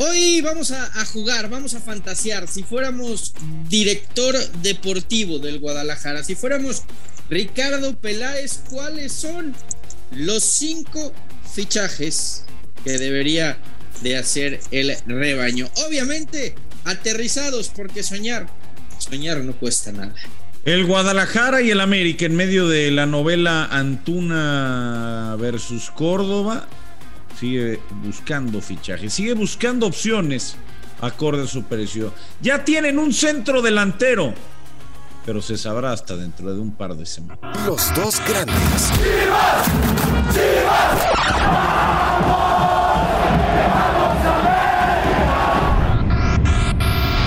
Hoy 0.00 0.40
vamos 0.42 0.70
a, 0.70 1.04
jugar, 1.06 1.50
vamos 1.50 1.74
a 1.74 1.80
fantasear. 1.80 2.46
Si 2.46 2.62
fuéramos 2.62 3.34
director 3.68 4.36
deportivo 4.62 5.40
del 5.40 5.58
Guadalajara, 5.58 6.22
si 6.22 6.36
fuéramos 6.36 6.84
Ricardo 7.28 7.96
Peláez, 7.96 8.60
¿cuáles 8.70 9.12
son 9.12 9.54
los 10.12 10.44
cinco 10.44 11.12
fichajes 11.52 12.44
que 12.84 12.96
debería 12.96 13.58
de 14.00 14.16
hacer 14.16 14.60
el 14.70 14.96
rebaño? 15.06 15.68
Obviamente, 15.88 16.54
aterrizados, 16.84 17.68
porque 17.74 18.04
soñar, 18.04 18.46
soñar 18.98 19.38
no 19.38 19.56
cuesta 19.56 19.90
nada. 19.90 20.14
El 20.64 20.86
Guadalajara 20.86 21.60
y 21.60 21.72
el 21.72 21.80
América 21.80 22.24
en 22.24 22.36
medio 22.36 22.68
de 22.68 22.92
la 22.92 23.06
novela 23.06 23.64
Antuna 23.64 25.34
versus 25.40 25.90
Córdoba 25.90 26.68
sigue 27.38 27.80
buscando 28.02 28.60
fichajes, 28.60 29.12
sigue 29.12 29.34
buscando 29.34 29.86
opciones 29.86 30.56
acorde 31.00 31.44
a 31.44 31.46
su 31.46 31.62
precio. 31.64 32.12
Ya 32.40 32.64
tienen 32.64 32.98
un 32.98 33.12
centro 33.12 33.62
delantero, 33.62 34.34
pero 35.24 35.40
se 35.40 35.56
sabrá 35.56 35.92
hasta 35.92 36.16
dentro 36.16 36.52
de 36.52 36.60
un 36.60 36.72
par 36.72 36.96
de 36.96 37.06
semanas. 37.06 37.38
Los 37.64 37.94
dos 37.94 38.20
grandes. 38.26 38.90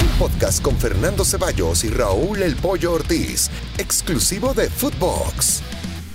Un 0.02 0.20
podcast 0.20 0.62
con 0.62 0.78
Fernando 0.78 1.24
Ceballos 1.24 1.86
y 1.86 1.90
Raúl 1.90 2.42
El 2.42 2.58
Pollo 2.58 2.94
Ortiz, 2.94 3.50
exclusivo 3.78 4.54
de 4.54 4.70
Footbox. 4.70 5.64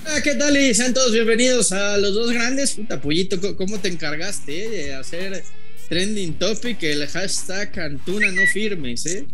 Ah, 0.08 0.20
¿Qué 0.22 0.36
tal? 0.36 0.56
Y 0.56 0.72
sean 0.72 0.94
todos 0.94 1.12
bienvenidos 1.12 1.72
a 1.72 1.96
los 1.98 2.14
dos 2.14 2.30
grandes. 2.30 2.74
Puta 2.74 3.00
pollito, 3.00 3.56
¿cómo 3.56 3.80
te 3.80 3.88
encargaste 3.88 4.64
eh, 4.64 4.68
de 4.68 4.94
hacer 4.94 5.42
trending 5.88 6.34
topic 6.34 6.80
el 6.84 7.06
hashtag 7.08 7.76
Antuna 7.80 8.30
no 8.30 8.42
firmes, 8.52 9.04
eh? 9.06 9.26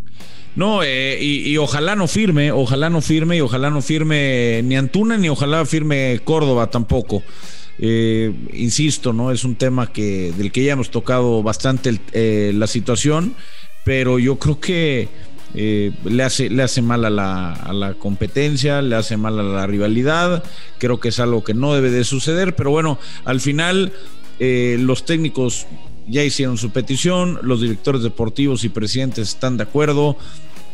No, 0.57 0.83
eh, 0.83 1.19
y, 1.21 1.57
ojalá 1.59 1.95
no 1.95 2.09
firme, 2.09 2.53
ojalá 2.53 2.89
no 2.89 3.03
firme, 3.03 3.37
y 3.37 3.41
ojalá 3.43 3.69
no 3.69 3.83
firme 3.83 4.63
ni 4.65 4.77
Antuna, 4.77 5.19
ni 5.19 5.29
ojalá 5.29 5.67
firme 5.67 6.21
Córdoba 6.25 6.71
tampoco. 6.71 7.23
Eh, 7.79 8.33
insisto, 8.55 9.13
¿no? 9.13 9.31
Es 9.31 9.45
un 9.45 9.57
tema 9.57 9.93
que, 9.93 10.33
del 10.37 10.53
que 10.53 10.65
ya 10.65 10.73
hemos 10.73 10.91
tocado 10.91 11.43
bastante 11.43 11.99
la 12.55 12.67
situación, 12.67 13.35
pero 13.85 14.19
yo 14.19 14.39
creo 14.39 14.59
que 14.59 15.09
eh, 15.55 15.93
le, 16.05 16.23
hace, 16.23 16.49
le 16.49 16.63
hace 16.63 16.81
mal 16.81 17.05
a 17.05 17.11
la, 17.11 17.95
competencia, 17.99 18.81
le 18.81 18.97
hace 18.97 19.17
mal 19.17 19.39
a 19.39 19.43
la 19.43 19.67
rivalidad, 19.67 20.43
creo 20.79 20.99
que 20.99 21.09
es 21.09 21.21
algo 21.21 21.45
que 21.45 21.53
no 21.53 21.75
debe 21.75 21.91
de 21.91 22.05
suceder, 22.05 22.57
pero 22.57 22.71
bueno, 22.71 22.99
al 23.25 23.41
final 23.41 23.93
eh, 24.39 24.79
los 24.81 25.05
técnicos 25.05 25.67
ya 26.09 26.25
hicieron 26.25 26.57
su 26.57 26.71
petición, 26.71 27.39
los 27.43 27.61
directores 27.61 28.03
deportivos 28.03 28.65
y 28.65 28.71
presidentes 28.71 29.29
están 29.29 29.59
de 29.59 29.65
acuerdo 29.65 30.17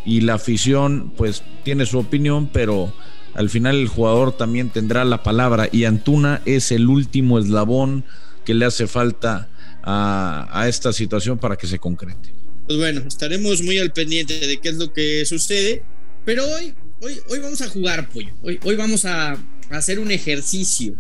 y 0.05 0.21
la 0.21 0.35
afición 0.35 1.13
pues 1.17 1.43
tiene 1.65 1.85
su 1.85 1.99
opinión, 1.99 2.49
pero 2.53 2.93
al 3.35 3.51
final 3.51 3.77
el 3.77 3.89
jugador 3.89 4.33
también 4.33 4.71
tendrá 4.71 5.05
la 5.05 5.25
palabra 5.25 5.69
y 5.73 5.85
Antuna 5.85 6.41
es 6.47 6.71
el 6.71 6.89
último 6.89 7.39
eslabón 7.39 8.05
que 8.45 8.55
le 8.55 8.65
hace 8.65 8.87
falta 8.87 9.49
a 9.83 10.67
esta 10.69 10.93
situación 10.93 11.39
para 11.39 11.57
que 11.57 11.67
se 11.67 11.79
concrete 11.79 12.38
pues 12.69 12.79
bueno, 12.79 13.03
estaremos 13.09 13.63
muy 13.63 13.79
al 13.79 13.95
pendiente 13.95 14.47
de 14.47 14.61
qué 14.61 14.69
es 14.69 14.75
lo 14.75 14.93
que 14.93 15.25
sucede. 15.25 15.83
Pero 16.27 16.47
hoy, 16.47 16.75
hoy, 17.01 17.19
hoy 17.31 17.39
vamos 17.39 17.63
a 17.63 17.69
jugar, 17.71 18.11
pollo. 18.11 18.29
Hoy, 18.43 18.61
hoy 18.63 18.77
vamos 18.77 19.07
a, 19.07 19.43
hacer 19.71 19.99
un 19.99 20.11
ejercicio. 20.11 20.95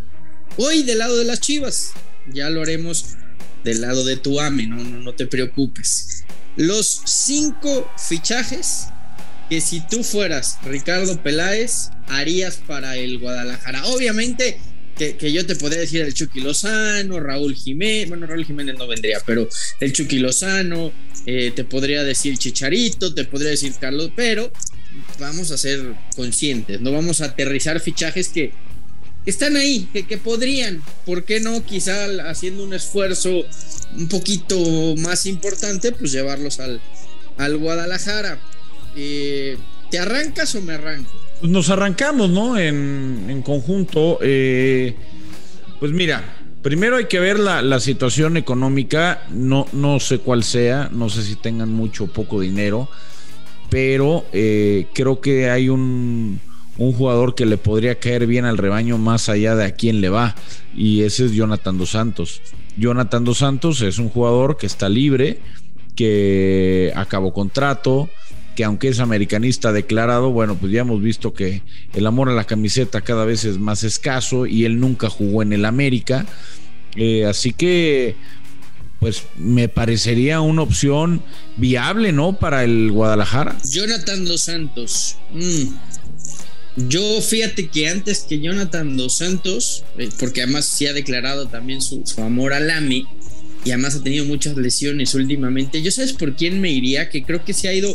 Hoy 0.57 0.83
del 0.83 0.99
lado 0.99 1.19
de 1.19 1.27
las 1.27 1.41
chivas. 1.41 1.93
Ya 2.33 2.49
lo 2.49 2.63
haremos 2.63 3.17
del 3.65 3.83
lado 3.83 4.03
de 4.07 4.17
tu 4.17 4.41
ame, 4.41 4.67
no, 4.67 4.77
no, 4.77 4.99
no 4.99 5.15
te 5.15 5.27
preocupes. 5.27 6.25
Los 6.57 7.03
cinco 7.05 7.91
fichajes 7.99 8.87
que 9.51 9.61
si 9.61 9.87
tú 9.87 10.03
fueras 10.03 10.59
Ricardo 10.65 11.23
Peláez 11.23 11.91
harías 12.07 12.57
para 12.67 12.97
el 12.97 13.19
Guadalajara. 13.19 13.85
Obviamente 13.89 14.59
que, 14.99 15.33
yo 15.33 15.47
te 15.47 15.57
podría 15.57 15.81
decir 15.81 16.03
el 16.03 16.13
Chucky 16.13 16.41
Lozano, 16.41 17.21
Raúl 17.21 17.55
Jiménez, 17.55 18.09
bueno, 18.09 18.27
Raúl 18.27 18.45
Jiménez 18.45 18.77
no 18.77 18.87
vendría, 18.87 19.21
pero 19.25 19.49
el 19.81 19.93
Chucky 19.93 20.19
Lozano, 20.19 20.93
eh, 21.27 21.53
te 21.55 21.65
podría 21.65 22.05
decir 22.05 22.37
Chicharito, 22.37 23.15
te 23.15 23.25
podría 23.25 23.51
decir 23.51 23.73
Carlos, 23.81 24.11
pero 24.17 24.53
vamos 25.19 25.51
a 25.51 25.59
ser 25.59 25.95
conscientes, 26.17 26.81
no 26.81 26.93
vamos 26.93 27.21
a 27.21 27.27
aterrizar 27.27 27.81
fichajes 27.81 28.29
que 28.29 28.53
están 29.25 29.57
ahí, 29.57 29.89
que, 29.93 30.07
que 30.07 30.19
podrían, 30.19 30.83
¿por 31.05 31.25
qué 31.25 31.41
no? 31.41 31.65
Quizá 31.65 32.07
haciendo 32.29 32.65
un 32.65 32.75
esfuerzo 32.75 33.45
un 33.97 34.09
poquito 34.09 34.97
más 34.97 35.27
importante, 35.27 35.93
pues 35.93 36.13
llevarlos 36.13 36.61
al, 36.61 36.81
al 37.37 37.57
Guadalajara. 37.57 38.41
Eh, 38.97 39.57
¿Te 39.91 39.99
arrancas 39.99 40.55
o 40.55 40.61
me 40.61 40.75
arranco? 40.75 41.11
Pues 41.41 41.53
nos 41.53 41.71
arrancamos, 41.71 42.31
¿no? 42.31 42.59
En, 42.59 43.43
conjunto. 43.45 44.19
Eh, 44.21 44.97
pues 45.79 45.93
mira, 45.93 46.25
primero 46.63 46.97
hay 46.97 47.07
que 47.07 47.21
ver 47.21 47.39
la, 47.39 47.81
situación 47.81 48.37
económica. 48.37 49.23
No, 49.31 49.67
no 49.73 50.01
sé 50.01 50.19
cuál 50.19 50.43
sea, 50.43 50.89
no 50.93 51.09
sé 51.09 51.23
si 51.23 51.37
tengan 51.37 51.73
mucho 51.73 52.05
o 52.05 52.07
poco 52.09 52.41
dinero, 52.41 52.89
pero 53.71 54.25
eh, 54.33 54.87
creo 54.95 55.21
que 55.21 55.49
hay 55.51 55.69
un, 55.69 56.41
un 56.77 56.93
jugador 56.93 57.35
que 57.37 57.47
le 57.47 57.57
podría 57.57 58.01
caer 58.01 58.27
bien 58.27 58.45
al 58.45 58.59
rebaño 58.59 58.99
más 58.99 59.29
allá 59.29 59.55
de 59.55 59.65
a 59.65 59.73
quién 59.73 60.01
le 60.01 60.09
va, 60.09 60.35
y 60.75 61.03
ese 61.03 61.27
es 61.27 61.33
Jonathan 61.33 61.79
Dos 61.79 61.91
Santos. 61.91 62.43
Jonathan 62.77 63.25
Dos 63.25 63.39
Santos 63.39 63.81
es 63.83 63.99
un 63.99 64.09
jugador 64.09 64.57
que 64.57 64.67
está 64.67 64.89
libre, 64.89 65.39
que 65.95 66.93
acabó 66.97 67.33
contrato 67.33 68.09
que 68.59 68.65
aunque 68.65 68.89
es 68.89 68.99
americanista 68.99 69.73
declarado, 69.73 70.33
bueno, 70.33 70.57
pues 70.59 70.73
ya 70.73 70.81
hemos 70.81 71.01
visto 71.01 71.33
que 71.33 71.63
el 71.95 72.05
amor 72.09 72.29
a 72.29 72.35
la 72.35 72.43
camiseta 72.43 73.03
cada 73.03 73.25
vez 73.25 73.45
es 73.45 73.57
más 73.57 73.85
escaso 73.85 74.47
y 74.47 74.65
él 74.65 74.81
nunca 74.81 75.09
jugó 75.09 75.43
en 75.43 75.53
el 75.53 75.65
América. 75.65 76.27
Eh, 76.97 77.25
así 77.25 77.53
que, 77.53 78.17
pues 78.99 79.23
me 79.37 79.69
parecería 79.69 80.41
una 80.41 80.63
opción 80.63 81.23
viable, 81.57 82.11
¿no? 82.11 82.37
Para 82.41 82.65
el 82.65 82.91
Guadalajara. 82.91 83.57
Jonathan 83.63 84.25
Dos 84.25 84.41
Santos. 84.41 85.19
Mm. 85.33 86.89
Yo 86.89 87.21
fíjate 87.21 87.69
que 87.69 87.89
antes 87.89 88.27
que 88.29 88.41
Jonathan 88.41 88.97
Dos 88.97 89.19
Santos, 89.19 89.85
eh, 89.99 90.09
porque 90.19 90.43
además 90.43 90.65
sí 90.65 90.89
ha 90.89 90.93
declarado 90.93 91.47
también 91.47 91.81
su, 91.81 92.03
su 92.05 92.21
amor 92.23 92.53
al 92.53 92.69
AMI, 92.69 93.07
y 93.65 93.71
además 93.71 93.95
ha 93.95 94.03
tenido 94.03 94.25
muchas 94.25 94.57
lesiones 94.57 95.15
últimamente. 95.15 95.81
¿Yo 95.81 95.93
sabes 95.93 96.13
por 96.13 96.35
quién 96.35 96.61
me 96.61 96.73
iría? 96.73 97.09
Que 97.09 97.23
creo 97.23 97.45
que 97.45 97.53
se 97.53 97.69
ha 97.69 97.73
ido 97.73 97.95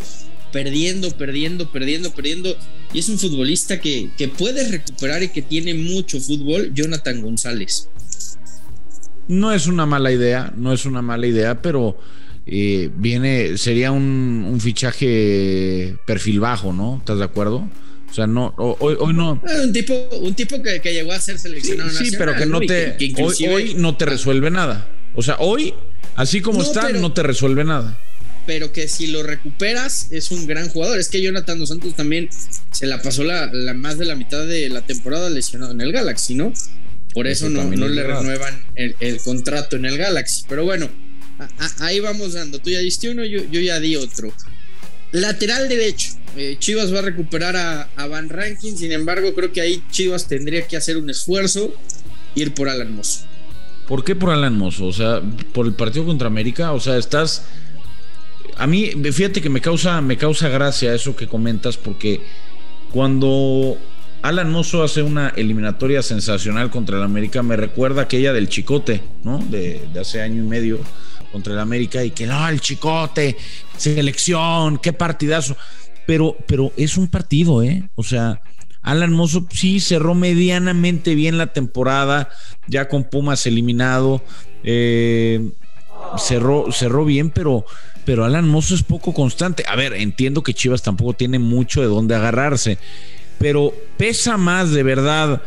perdiendo, 0.54 1.10
perdiendo, 1.18 1.70
perdiendo, 1.70 2.12
perdiendo. 2.12 2.56
Y 2.94 3.00
es 3.00 3.10
un 3.10 3.20
futbolista 3.20 3.82
que, 3.82 4.12
que 4.18 4.30
puede 4.30 4.70
recuperar 4.70 5.24
y 5.24 5.30
que 5.30 5.42
tiene 5.42 5.74
mucho 5.74 6.22
fútbol, 6.22 6.72
Jonathan 6.74 7.22
González. 7.22 7.90
No 9.28 9.52
es 9.52 9.68
una 9.68 9.86
mala 9.86 10.12
idea, 10.12 10.54
no 10.56 10.72
es 10.72 10.86
una 10.86 11.02
mala 11.02 11.28
idea, 11.28 11.62
pero 11.62 11.98
eh, 12.46 12.90
viene, 12.96 13.58
sería 13.58 13.92
un, 13.92 14.58
fichaje 14.62 15.98
perfil 16.06 16.40
bajo, 16.40 16.72
¿no? 16.72 16.98
¿Estás 17.00 17.18
de 17.18 17.26
acuerdo? 17.26 17.68
O 18.10 18.14
sea, 18.14 18.28
no, 18.28 18.54
hoy, 18.58 18.96
hoy 19.00 19.14
no. 19.14 19.42
Ah, 19.48 19.62
un 19.64 19.74
tipo, 19.74 19.94
un 20.22 20.36
tipo 20.36 20.62
que, 20.62 20.80
llegó 20.94 21.14
a 21.14 21.20
ser 21.20 21.40
seleccionado 21.40 21.90
sí, 21.90 22.06
Sí, 22.06 22.16
pero 22.18 22.36
que 22.36 22.46
no 22.46 22.60
te. 22.60 22.96
hoy, 23.50 23.74
no 23.76 23.98
te 23.98 24.06
resuelve 24.06 24.52
nada. 24.52 24.88
O 25.16 25.24
sea, 25.24 25.38
hoy, 25.40 25.74
así 26.16 26.42
como 26.42 26.62
está, 26.62 26.90
no 26.90 27.12
te 27.12 27.24
resuelve 27.24 27.64
nada 27.64 27.98
pero 28.46 28.72
que 28.72 28.88
si 28.88 29.08
lo 29.08 29.24
recuperas 29.24 30.08
es 30.12 30.32
un 30.32 30.46
gran 30.48 30.70
jugador. 30.70 31.00
Es 31.00 31.10
que 31.10 31.22
Jonathan 31.22 31.60
Dos 31.60 31.70
Santos 31.70 31.96
también 31.96 32.30
se 32.72 32.86
la 32.88 33.02
pasó 33.02 33.24
la, 33.24 33.50
más 33.76 33.98
de 33.98 34.06
la 34.06 34.16
mitad 34.16 34.46
de 34.46 34.70
la 34.70 34.82
temporada 34.82 35.30
lesionado 35.30 35.72
en 35.72 35.82
el 35.82 35.92
Galaxy, 35.92 36.36
¿no? 36.36 36.54
Por 37.14 37.28
eso, 37.28 37.50
no, 37.50 37.64
le 37.70 38.04
renuevan 38.04 38.66
el, 38.76 39.22
contrato 39.24 39.76
en 39.76 39.86
el 39.86 39.98
Galaxy. 39.98 40.46
Pero 40.50 40.66
bueno, 40.66 40.90
ahí 41.80 42.00
vamos 42.00 42.34
dando. 42.34 42.60
Tú 42.60 42.72
ya 42.72 42.80
diste 42.80 43.10
uno, 43.12 43.24
yo, 43.24 43.44
ya 43.44 43.80
di 43.80 43.96
otro. 43.96 44.34
Lateral 45.12 45.70
derecho. 45.70 46.14
Eh, 46.36 46.56
Chivas 46.58 46.92
va 46.92 47.00
a 47.00 47.04
recuperar 47.04 47.56
a, 47.56 48.08
Van 48.08 48.30
Rankin. 48.30 48.76
Sin 48.76 48.92
embargo, 48.92 49.36
creo 49.36 49.52
que 49.54 49.62
ahí 49.62 49.84
Chivas 49.92 50.28
tendría 50.28 50.68
que 50.68 50.76
hacer 50.76 50.98
un 50.98 51.10
esfuerzo, 51.12 51.76
ir 52.34 52.56
por 52.56 52.68
Alan 52.68 52.96
Mozo. 52.96 53.26
¿Por 53.88 54.04
qué 54.04 54.16
por 54.16 54.32
Alan 54.32 54.58
Mozo? 54.58 54.88
O 54.88 54.94
sea, 54.94 55.22
por 55.54 55.68
el 55.68 55.74
partido 55.74 56.06
contra 56.06 56.28
América. 56.28 56.72
O 56.72 56.80
sea, 56.80 56.98
estás 56.98 57.44
a 58.58 58.68
mí, 58.68 58.92
fíjate 59.12 59.42
que 59.42 59.50
me 59.50 59.62
causa, 59.62 60.02
me 60.02 60.18
causa 60.18 60.50
gracia 60.50 60.94
eso 60.94 61.16
que 61.16 61.28
comentas, 61.28 61.78
porque 61.78 62.22
cuando 62.92 63.78
Alan 64.22 64.52
Mozo 64.52 64.84
hace 64.84 65.02
una 65.02 65.30
eliminatoria 65.30 66.02
sensacional 66.02 66.70
contra 66.70 66.98
el 66.98 67.04
América, 67.04 67.44
me 67.44 67.58
recuerda 67.58 68.04
aquella 68.04 68.32
del 68.32 68.48
Chicote, 68.48 69.02
¿no? 69.24 69.40
De, 69.40 69.82
hace 70.00 70.22
año 70.22 70.44
y 70.44 70.48
medio 70.48 70.80
contra 71.32 71.54
el 71.54 71.60
América, 71.60 72.04
y 72.04 72.12
que 72.12 72.26
no, 72.26 72.48
el 72.48 72.62
Chicote, 72.62 73.36
selección, 73.76 74.78
qué 74.78 74.94
partidazo. 74.94 75.58
Pero, 76.06 76.38
pero 76.48 76.72
es 76.78 76.98
un 76.98 77.08
partido, 77.08 77.64
¿eh? 77.64 77.90
O 77.96 78.04
sea, 78.04 78.42
Alan 78.82 79.14
Mozo 79.14 79.48
sí 79.52 79.80
cerró 79.80 80.16
medianamente 80.16 81.16
bien 81.16 81.38
la 81.38 81.48
temporada, 81.48 82.30
ya 82.68 82.88
con 82.88 83.06
Pumas 83.06 83.46
eliminado. 83.46 84.24
Eh, 84.64 85.50
cerró, 86.18 86.72
cerró 86.72 87.06
bien, 87.06 87.30
pero, 87.30 87.66
pero 88.06 88.26
Alan 88.26 88.48
Mozo 88.48 88.76
es 88.76 88.84
poco 88.84 89.14
constante. 89.14 89.64
A 89.68 89.76
ver, 89.76 89.94
entiendo 89.94 90.44
que 90.44 90.54
Chivas 90.54 90.82
tampoco 90.82 91.14
tiene 91.14 91.40
mucho 91.40 91.82
de 91.82 91.88
dónde 91.88 92.16
agarrarse, 92.16 92.78
pero 93.40 93.74
pesa 93.98 94.38
más 94.38 94.72
de 94.72 94.84
verdad 94.84 95.42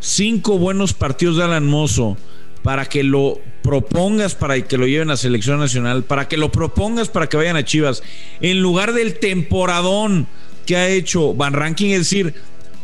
cinco 0.00 0.58
buenos 0.58 0.92
partidos 0.92 1.36
de 1.36 1.44
Alan 1.44 1.66
Mozo 1.66 2.16
para 2.62 2.86
que 2.86 3.02
lo 3.02 3.40
propongas 3.62 4.34
para 4.34 4.60
que 4.60 4.78
lo 4.78 4.86
lleven 4.86 5.10
a 5.10 5.16
selección 5.16 5.58
nacional, 5.58 6.04
para 6.04 6.28
que 6.28 6.36
lo 6.36 6.52
propongas 6.52 7.08
para 7.08 7.28
que 7.28 7.36
vayan 7.36 7.56
a 7.56 7.64
Chivas, 7.64 8.02
en 8.40 8.60
lugar 8.60 8.92
del 8.92 9.18
temporadón 9.18 10.26
que 10.66 10.76
ha 10.76 10.88
hecho 10.88 11.34
Van 11.34 11.52
Ranking, 11.52 11.90
es 11.90 11.98
decir, 11.98 12.34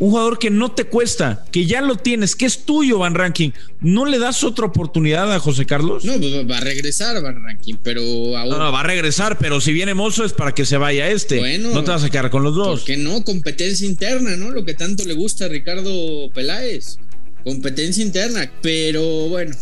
un 0.01 0.11
jugador 0.11 0.39
que 0.39 0.51
no 0.51 0.73
te 0.73 0.85
cuesta, 0.85 1.45
que 1.53 1.67
ya 1.67 1.83
lo 1.83 1.97
tienes, 1.97 2.35
que 2.35 2.47
es 2.47 2.65
tuyo, 2.65 2.99
Van 2.99 3.15
Ranking. 3.15 3.51
¿No 3.81 4.07
le 4.07 4.19
das 4.19 4.43
otra 4.45 4.67
oportunidad 4.67 5.33
a 5.33 5.39
José 5.39 5.67
Carlos? 5.67 6.07
No, 6.07 6.19
pues 6.19 6.33
va 6.51 6.57
a 6.57 6.61
regresar 6.61 7.23
Van 7.23 7.45
Ranking, 7.45 7.75
pero 7.83 8.03
ahora. 8.37 8.59
No, 8.59 8.73
va 8.73 8.81
a 8.81 8.85
regresar, 8.85 9.39
pero 9.39 9.61
si 9.61 9.75
viene 9.75 9.93
Mozo 9.93 10.25
es 10.25 10.33
para 10.33 10.53
que 10.53 10.65
se 10.65 10.79
vaya 10.79 11.11
este. 11.11 11.39
Bueno, 11.39 11.71
no 11.71 11.85
te 11.85 11.91
vas 11.91 12.03
a 12.03 12.09
quedar 12.09 12.31
con 12.31 12.43
los 12.43 12.55
dos. 12.55 12.85
Que 12.85 12.97
no? 12.97 13.23
Competencia 13.25 13.87
interna, 13.87 14.37
¿no? 14.37 14.51
Lo 14.51 14.65
que 14.65 14.73
tanto 14.73 15.05
le 15.05 15.13
gusta 15.13 15.45
a 15.45 15.49
Ricardo 15.49 16.31
Peláez. 16.33 16.97
Competencia 17.45 18.03
interna, 18.03 18.51
pero 18.63 19.29
bueno, 19.29 19.55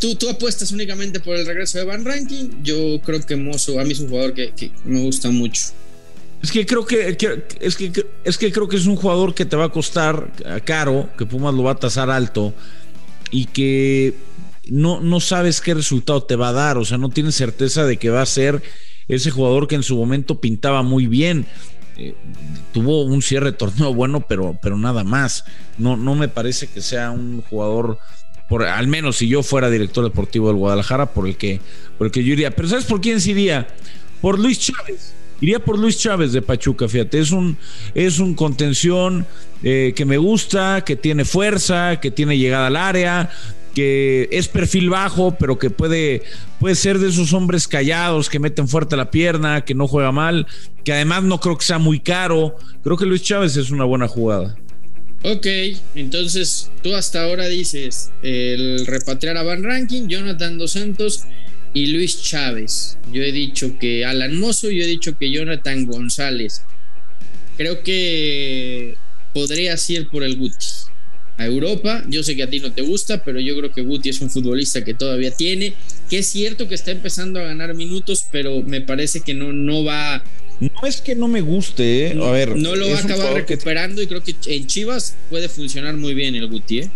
Tú, 0.00 0.14
tú, 0.16 0.28
apuestas 0.28 0.72
únicamente 0.72 1.20
por 1.20 1.36
el 1.36 1.46
regreso 1.46 1.78
de 1.78 1.84
Van 1.84 2.04
Ranking. 2.04 2.62
Yo 2.62 3.00
creo 3.04 3.20
que 3.20 3.36
Mozo 3.36 3.80
a 3.80 3.84
mí 3.84 3.92
es 3.92 4.00
un 4.00 4.08
jugador 4.08 4.34
que, 4.34 4.52
que 4.52 4.70
me 4.84 5.00
gusta 5.00 5.30
mucho. 5.30 5.62
Es 6.46 6.52
que 6.52 6.64
creo 6.64 6.86
que, 6.86 7.08
es 7.08 7.16
que 7.76 8.06
es 8.22 8.38
que 8.38 8.52
creo 8.52 8.68
que 8.68 8.76
es 8.76 8.86
un 8.86 8.94
jugador 8.94 9.34
que 9.34 9.44
te 9.44 9.56
va 9.56 9.64
a 9.64 9.68
costar 9.68 10.30
caro, 10.64 11.08
que 11.18 11.26
Pumas 11.26 11.52
lo 11.52 11.64
va 11.64 11.72
a 11.72 11.74
tasar 11.74 12.08
alto 12.08 12.54
y 13.32 13.46
que 13.46 14.14
no, 14.68 15.00
no 15.00 15.18
sabes 15.18 15.60
qué 15.60 15.74
resultado 15.74 16.22
te 16.22 16.36
va 16.36 16.50
a 16.50 16.52
dar, 16.52 16.78
o 16.78 16.84
sea, 16.84 16.98
no 16.98 17.08
tienes 17.08 17.34
certeza 17.34 17.84
de 17.84 17.96
que 17.96 18.10
va 18.10 18.22
a 18.22 18.26
ser 18.26 18.62
ese 19.08 19.32
jugador 19.32 19.66
que 19.66 19.74
en 19.74 19.82
su 19.82 19.96
momento 19.96 20.40
pintaba 20.40 20.84
muy 20.84 21.08
bien. 21.08 21.46
Eh, 21.96 22.14
tuvo 22.72 23.02
un 23.02 23.22
cierre 23.22 23.46
de 23.46 23.56
torneo 23.56 23.92
bueno, 23.92 24.20
pero, 24.20 24.56
pero 24.62 24.78
nada 24.78 25.02
más. 25.02 25.46
No, 25.78 25.96
no 25.96 26.14
me 26.14 26.28
parece 26.28 26.68
que 26.68 26.80
sea 26.80 27.10
un 27.10 27.42
jugador, 27.42 27.98
por, 28.48 28.62
al 28.62 28.86
menos 28.86 29.16
si 29.16 29.26
yo 29.26 29.42
fuera 29.42 29.68
director 29.68 30.04
deportivo 30.04 30.46
del 30.46 30.58
Guadalajara, 30.58 31.06
por 31.12 31.26
el 31.26 31.36
que, 31.36 31.60
por 31.98 32.06
el 32.06 32.12
que 32.12 32.22
yo 32.22 32.34
iría. 32.34 32.52
Pero 32.52 32.68
¿sabes 32.68 32.84
por 32.84 33.00
quién 33.00 33.18
iría? 33.26 33.66
Por 34.20 34.38
Luis 34.38 34.60
Chávez. 34.60 35.15
Iría 35.40 35.58
por 35.58 35.78
Luis 35.78 35.98
Chávez 35.98 36.32
de 36.32 36.40
Pachuca, 36.40 36.88
fíjate, 36.88 37.18
es 37.18 37.30
un, 37.30 37.58
es 37.94 38.18
un 38.18 38.34
contención 38.34 39.26
eh, 39.62 39.92
que 39.94 40.04
me 40.04 40.16
gusta, 40.16 40.82
que 40.84 40.96
tiene 40.96 41.24
fuerza, 41.24 42.00
que 42.00 42.10
tiene 42.10 42.38
llegada 42.38 42.68
al 42.68 42.76
área, 42.76 43.30
que 43.74 44.30
es 44.32 44.48
perfil 44.48 44.88
bajo, 44.88 45.36
pero 45.38 45.58
que 45.58 45.68
puede, 45.68 46.22
puede 46.58 46.74
ser 46.74 46.98
de 46.98 47.10
esos 47.10 47.34
hombres 47.34 47.68
callados 47.68 48.30
que 48.30 48.38
meten 48.38 48.66
fuerte 48.66 48.96
la 48.96 49.10
pierna, 49.10 49.66
que 49.66 49.74
no 49.74 49.86
juega 49.86 50.12
mal, 50.12 50.46
que 50.82 50.94
además 50.94 51.24
no 51.24 51.38
creo 51.40 51.58
que 51.58 51.66
sea 51.66 51.78
muy 51.78 52.00
caro. 52.00 52.56
Creo 52.82 52.96
que 52.96 53.04
Luis 53.04 53.22
Chávez 53.22 53.58
es 53.58 53.70
una 53.70 53.84
buena 53.84 54.08
jugada. 54.08 54.56
Ok, 55.22 55.46
entonces 55.94 56.70
tú 56.82 56.94
hasta 56.94 57.24
ahora 57.24 57.48
dices 57.48 58.12
el 58.22 58.86
repatriar 58.86 59.36
a 59.36 59.42
Van 59.42 59.62
Ranking, 59.62 60.08
Jonathan 60.08 60.56
Dos 60.56 60.72
Santos 60.72 61.24
y 61.74 61.86
Luis 61.86 62.22
Chávez. 62.22 62.98
Yo 63.12 63.22
he 63.22 63.32
dicho 63.32 63.78
que 63.78 64.04
Alan 64.04 64.36
Mozo, 64.38 64.70
yo 64.70 64.84
he 64.84 64.86
dicho 64.86 65.16
que 65.18 65.30
Jonathan 65.30 65.86
González. 65.86 66.62
Creo 67.56 67.82
que 67.82 68.94
podrías 69.32 69.88
ir 69.90 70.08
por 70.08 70.22
el 70.22 70.36
Guti 70.36 70.66
a 71.38 71.46
Europa. 71.46 72.04
Yo 72.08 72.22
sé 72.22 72.36
que 72.36 72.42
a 72.42 72.50
ti 72.50 72.60
no 72.60 72.72
te 72.72 72.82
gusta, 72.82 73.22
pero 73.22 73.40
yo 73.40 73.56
creo 73.58 73.72
que 73.72 73.82
Guti 73.82 74.08
es 74.08 74.20
un 74.20 74.30
futbolista 74.30 74.84
que 74.84 74.94
todavía 74.94 75.30
tiene, 75.30 75.74
que 76.08 76.18
es 76.18 76.26
cierto 76.26 76.68
que 76.68 76.74
está 76.74 76.90
empezando 76.90 77.40
a 77.40 77.44
ganar 77.44 77.74
minutos, 77.74 78.24
pero 78.32 78.62
me 78.62 78.80
parece 78.80 79.20
que 79.20 79.34
no, 79.34 79.52
no 79.52 79.84
va. 79.84 80.24
No 80.60 80.88
es 80.88 81.02
que 81.02 81.14
no 81.14 81.28
me 81.28 81.42
guste, 81.42 82.08
¿eh? 82.08 82.18
a 82.22 82.30
ver. 82.30 82.56
No 82.56 82.74
lo 82.74 82.88
va 82.88 82.98
a 82.98 83.02
acabar 83.02 83.34
recuperando 83.34 84.00
y 84.00 84.06
creo 84.06 84.22
que 84.22 84.34
en 84.46 84.66
Chivas 84.66 85.16
puede 85.28 85.48
funcionar 85.48 85.96
muy 85.96 86.14
bien 86.14 86.34
el 86.34 86.48
Guti, 86.48 86.78
¿eh? 86.80 86.90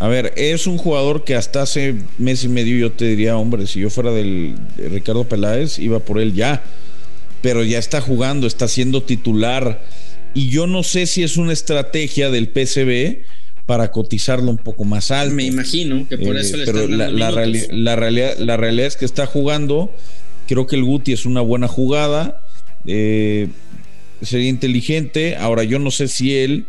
A 0.00 0.08
ver, 0.08 0.32
es 0.36 0.66
un 0.66 0.78
jugador 0.78 1.24
que 1.24 1.34
hasta 1.34 1.60
hace 1.60 1.94
mes 2.16 2.42
y 2.42 2.48
medio 2.48 2.78
yo 2.78 2.90
te 2.90 3.04
diría, 3.04 3.36
hombre, 3.36 3.66
si 3.66 3.80
yo 3.80 3.90
fuera 3.90 4.10
del 4.10 4.54
Ricardo 4.78 5.24
Peláez, 5.24 5.78
iba 5.78 5.98
por 5.98 6.18
él 6.18 6.32
ya. 6.32 6.62
Pero 7.42 7.62
ya 7.64 7.78
está 7.78 8.00
jugando, 8.00 8.46
está 8.46 8.66
siendo 8.66 9.02
titular. 9.02 9.84
Y 10.32 10.48
yo 10.48 10.66
no 10.66 10.82
sé 10.84 11.06
si 11.06 11.22
es 11.22 11.36
una 11.36 11.52
estrategia 11.52 12.30
del 12.30 12.48
PCB 12.48 13.24
para 13.66 13.90
cotizarlo 13.90 14.50
un 14.50 14.56
poco 14.56 14.84
más 14.84 15.10
alto. 15.10 15.34
Me 15.34 15.44
imagino 15.44 16.06
que 16.08 16.16
por 16.16 16.34
eso 16.38 16.56
le 16.56 16.64
Pero 16.64 16.88
la, 16.88 17.10
la, 17.10 17.30
realidad, 17.30 18.38
la 18.38 18.56
realidad 18.56 18.86
es 18.86 18.96
que 18.96 19.04
está 19.04 19.26
jugando. 19.26 19.94
Creo 20.48 20.66
que 20.66 20.76
el 20.76 20.84
Guti 20.84 21.12
es 21.12 21.26
una 21.26 21.42
buena 21.42 21.68
jugada. 21.68 22.42
Eh, 22.86 23.48
sería 24.22 24.48
inteligente. 24.48 25.36
Ahora, 25.36 25.62
yo 25.62 25.78
no 25.78 25.90
sé 25.90 26.08
si 26.08 26.38
él 26.38 26.64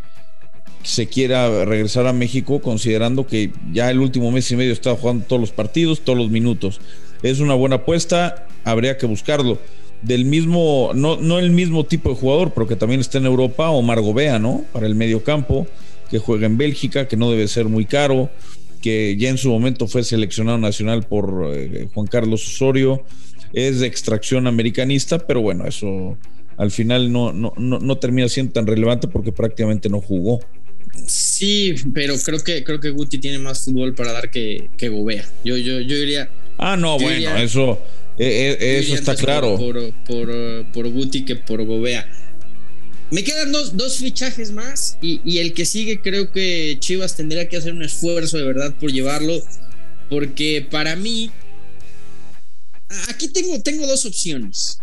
se 0.84 1.08
quiera 1.08 1.66
regresar 1.66 2.08
a 2.08 2.14
México, 2.14 2.62
considerando 2.62 3.28
que 3.28 3.52
ya 3.72 3.90
el 3.92 4.00
último 4.00 4.32
mes 4.32 4.52
y 4.52 4.56
medio 4.56 4.74
está 4.74 4.96
jugando 4.96 5.26
todos 5.26 5.40
los 5.40 5.52
partidos, 5.52 6.02
todos 6.02 6.18
los 6.18 6.30
minutos. 6.30 6.82
Es 7.24 7.40
una 7.40 7.54
buena 7.54 7.78
apuesta, 7.78 8.48
habría 8.64 8.98
que 8.98 9.06
buscarlo. 9.06 9.60
Del 10.02 10.26
mismo, 10.26 10.92
no, 10.96 11.18
no 11.18 11.38
el 11.38 11.52
mismo 11.52 11.86
tipo 11.86 12.10
de 12.10 12.16
jugador, 12.16 12.54
pero 12.54 12.68
que 12.68 12.76
también 12.76 13.02
está 13.02 13.20
en 13.20 13.28
Europa, 13.28 13.70
Omar 13.70 14.02
Gobea, 14.02 14.40
¿no? 14.40 14.66
Para 14.74 14.88
el 14.88 14.96
medio 14.96 15.24
campo, 15.24 15.68
que 16.10 16.18
juega 16.18 16.48
en 16.48 16.58
Bélgica, 16.58 17.08
que 17.08 17.18
no 17.18 17.30
debe 17.30 17.48
ser 17.48 17.66
muy 17.66 17.86
caro, 17.86 18.32
que 18.82 19.16
ya 19.18 19.30
en 19.30 19.38
su 19.38 19.50
momento 19.50 19.88
fue 19.88 20.04
seleccionado 20.04 20.58
nacional 20.58 21.04
por 21.04 21.52
eh, 21.54 21.88
Juan 21.94 22.08
Carlos 22.08 22.48
Osorio, 22.48 23.04
es 23.54 23.80
de 23.80 23.88
extracción 23.88 24.48
americanista, 24.48 25.20
pero 25.20 25.42
bueno, 25.42 25.68
eso 25.68 26.18
al 26.58 26.72
final 26.72 27.12
no, 27.12 27.32
no, 27.32 27.54
no 27.58 27.98
termina 27.98 28.28
siendo 28.28 28.54
tan 28.54 28.68
relevante 28.68 29.08
porque 29.08 29.32
prácticamente 29.32 29.90
no 29.90 30.02
jugó. 30.02 30.40
Sí, 31.08 31.76
pero 31.94 32.18
creo 32.20 32.44
que 32.44 32.64
creo 32.64 32.80
que 32.80 32.90
Guti 32.90 33.18
tiene 33.18 33.40
más 33.40 33.64
fútbol 33.64 33.96
para 33.96 34.12
dar 34.12 34.30
que, 34.30 34.70
que 34.78 34.90
Gobea. 34.90 35.26
Yo, 35.44 35.58
yo, 35.58 35.80
yo 35.80 35.96
diría. 35.98 36.30
Ah, 36.58 36.78
no, 36.78 37.00
bueno, 37.00 37.36
eso, 37.38 37.82
eh, 38.18 38.58
eh, 38.60 38.80
eso 38.80 38.96
está 38.96 39.16
claro. 39.16 39.58
Por, 39.58 39.94
por, 40.06 40.72
por, 40.72 40.90
Guti 40.90 41.26
que 41.26 41.36
por 41.36 41.64
Gobea. 41.64 42.10
Me 43.10 43.24
quedan 43.24 43.52
dos, 43.52 43.76
dos 43.76 43.98
fichajes 43.98 44.52
más 44.52 44.98
y, 45.02 45.22
y, 45.26 45.40
el 45.40 45.54
que 45.54 45.66
sigue 45.66 46.02
creo 46.02 46.32
que 46.32 46.78
Chivas 46.80 47.18
tendría 47.18 47.50
que 47.50 47.58
hacer 47.58 47.74
un 47.74 47.84
esfuerzo 47.84 48.38
de 48.38 48.44
verdad 48.44 48.74
por 48.80 48.92
llevarlo. 48.92 49.42
Porque 50.10 50.66
para 50.70 50.98
mí, 50.98 51.32
aquí 53.08 53.30
tengo, 53.30 53.62
tengo 53.62 53.88
dos 53.88 54.06
opciones 54.06 54.78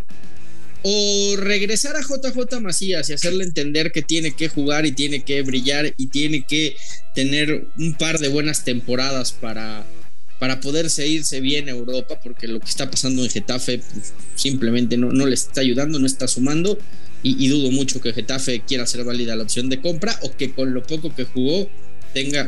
o 0.83 1.37
regresar 1.37 1.97
a 1.97 2.02
JJ 2.02 2.61
Macías 2.61 3.09
y 3.11 3.12
hacerle 3.12 3.45
entender 3.45 3.91
que 3.93 4.02
tiene 4.02 4.33
que 4.33 4.49
jugar 4.49 4.87
y 4.87 4.93
tiene 4.93 5.23
que 5.25 5.43
brillar 5.43 5.93
y 5.97 6.07
tiene 6.07 6.45
que 6.47 6.76
tener 7.14 7.67
un 7.79 7.95
par 7.95 8.19
de 8.19 8.29
buenas 8.29 8.64
temporadas 8.64 9.33
para, 9.33 9.85
para 10.38 10.61
poderse 10.61 11.07
irse 11.07 11.41
bien 11.41 11.69
a 11.69 11.73
Europa, 11.73 12.21
porque 12.23 12.47
lo 12.47 12.61
que 12.61 12.69
está 12.69 12.91
pasando 12.91 13.25
en 13.25 13.31
Getafe 13.31 13.79
pues, 13.79 14.12
simplemente 14.37 14.97
no, 14.97 15.11
no, 15.11 15.26
le 15.26 15.35
está 15.35 15.61
ayudando, 15.61 15.99
no 15.99 16.07
está 16.07 16.29
sumando, 16.29 16.79
y, 17.23 17.45
y 17.45 17.49
dudo 17.49 17.73
mucho 17.73 18.00
que 18.00 18.12
Getafe 18.12 18.61
quiera 18.61 18.85
hacer 18.85 19.05
válida 19.05 19.35
la 19.35 19.43
opción 19.43 19.69
de 19.69 19.81
compra 19.81 20.17
o 20.23 20.37
que 20.37 20.52
con 20.52 20.73
lo 20.73 20.85
poco 20.85 21.14
que 21.14 21.25
jugó 21.25 21.69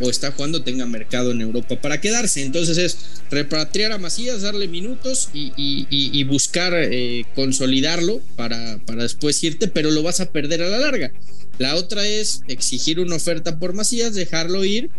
o 0.00 0.10
está 0.10 0.32
jugando 0.32 0.62
tenga 0.62 0.86
mercado 0.86 1.32
en 1.32 1.40
Europa 1.40 1.80
para 1.80 2.00
quedarse. 2.00 2.42
Entonces 2.42 2.78
es 2.78 2.98
repatriar 3.30 3.92
a 3.92 3.98
Macías, 3.98 4.42
darle 4.42 4.68
minutos 4.68 5.30
y, 5.32 6.24
buscar 6.24 6.72
eh, 6.74 7.24
consolidarlo 7.34 8.20
para, 8.36 8.78
para 8.86 9.02
después 9.02 9.42
irte, 9.42 9.68
pero 9.68 9.90
lo 9.90 10.02
vas 10.02 10.20
a 10.20 10.30
perder 10.30 10.62
a 10.62 10.68
la 10.68 10.78
larga. 10.78 11.12
La 11.58 11.74
otra 11.76 12.06
es 12.06 12.42
exigir 12.48 13.00
una 13.00 13.16
oferta 13.16 13.58
por 13.58 13.74
Macías, 13.74 14.14
dejarlo 14.14 14.64
ir 14.64 14.90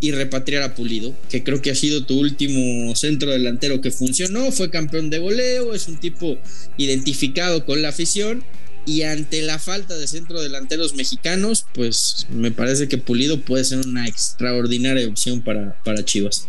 y 0.00 0.12
repatriar 0.12 0.62
a 0.62 0.74
Pulido, 0.74 1.14
que 1.28 1.42
creo 1.42 1.60
que 1.60 1.70
ha 1.70 1.74
sido 1.74 2.04
tu 2.04 2.18
último 2.18 2.94
centro 2.94 3.30
delantero 3.32 3.80
que 3.80 3.90
funcionó, 3.90 4.52
fue 4.52 4.70
campeón 4.70 5.10
de 5.10 5.18
goleo, 5.18 5.74
es 5.74 5.88
un 5.88 5.98
tipo 5.98 6.38
identificado 6.76 7.64
con 7.64 7.82
la 7.82 7.88
afición 7.88 8.44
y 8.88 9.02
ante 9.02 9.42
la 9.42 9.58
falta 9.58 9.98
de 9.98 10.06
centro 10.06 10.40
delanteros 10.40 10.94
mexicanos, 10.94 11.66
pues 11.74 12.26
me 12.30 12.50
parece 12.50 12.88
que 12.88 12.96
Pulido 12.96 13.38
puede 13.38 13.62
ser 13.64 13.86
una 13.86 14.06
extraordinaria 14.06 15.06
opción 15.06 15.42
para, 15.42 15.76
para 15.84 16.02
Chivas. 16.02 16.48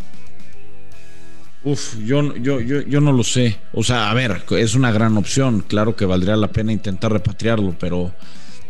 Uf, 1.65 1.98
yo, 2.05 2.34
yo, 2.38 2.62
yo, 2.62 2.79
yo 2.79 3.01
no 3.01 3.12
lo 3.12 3.25
sé. 3.25 3.58
O 3.74 3.84
sea, 3.84 4.10
a 4.10 4.13
ver, 4.13 4.41
es 4.51 4.74
una 4.74 4.93
gran 4.93 5.17
opción. 5.17 5.65
Claro 5.67 5.98
que 5.98 6.05
valdría 6.05 6.38
la 6.38 6.53
pena 6.53 6.72
intentar 6.72 7.12
repatriarlo, 7.12 7.75
pero 7.77 8.15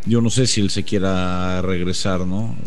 yo 0.03 0.19
no 0.19 0.31
sé 0.31 0.47
si 0.47 0.61
él 0.61 0.71
se 0.71 0.83
quiera 0.83 1.61
regresar, 1.61 2.21
¿no? 2.21 2.57